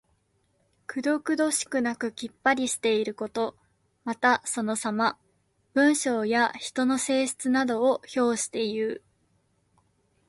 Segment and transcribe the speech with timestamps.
[0.87, 3.55] くどくどしくなくきっぱりしていること。
[4.03, 5.19] また、そのさま。
[5.75, 9.03] 文章や人の性質などを評していう。